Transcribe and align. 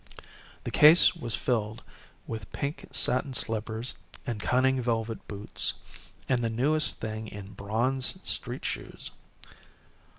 The 0.63 0.71
case 0.71 1.15
was 1.15 1.35
filled 1.35 1.83
with 2.25 2.51
pink 2.51 2.87
satin 2.89 3.35
slippers 3.35 3.93
and 4.25 4.39
cunning 4.41 4.81
velvet 4.81 5.27
boots, 5.27 5.75
and 6.27 6.43
the 6.43 6.49
newest 6.49 6.95
thing 6.99 7.27
in 7.27 7.53
bronze 7.53 8.17
street 8.23 8.65
shoes. 8.65 9.11